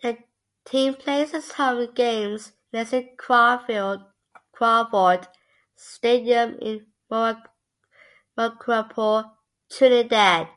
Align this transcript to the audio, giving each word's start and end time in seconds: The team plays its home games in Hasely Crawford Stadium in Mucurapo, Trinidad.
The 0.00 0.18
team 0.64 0.94
plays 0.94 1.34
its 1.34 1.50
home 1.54 1.92
games 1.92 2.52
in 2.72 2.86
Hasely 2.86 3.16
Crawford 4.52 5.26
Stadium 5.74 6.56
in 6.60 6.86
Mucurapo, 7.10 9.32
Trinidad. 9.68 10.50